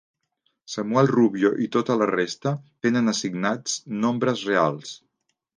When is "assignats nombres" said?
3.15-4.47